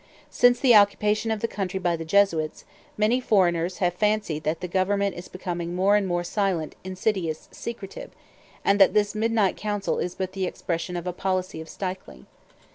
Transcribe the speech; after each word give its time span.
Since 0.31 0.59
the 0.59 0.73
occupation 0.73 1.29
of 1.29 1.41
the 1.41 1.47
country 1.47 1.79
by 1.79 1.95
the 1.95 2.03
Jesuits, 2.03 2.65
many 2.97 3.21
foreigners 3.21 3.77
have 3.77 3.93
fancied 3.93 4.41
that 4.45 4.59
the 4.59 4.67
government 4.67 5.15
is 5.15 5.27
becoming 5.27 5.75
more 5.75 5.95
and 5.95 6.07
more 6.07 6.23
silent, 6.23 6.73
insidious, 6.83 7.47
secretive; 7.51 8.09
and 8.65 8.81
that 8.81 8.95
this 8.95 9.13
midnight 9.13 9.57
council 9.57 9.99
is 9.99 10.15
but 10.15 10.31
the 10.31 10.47
expression 10.47 10.97
of 10.97 11.05
a 11.05 11.13
"policy 11.13 11.61
of 11.61 11.69
stifling." 11.69 12.25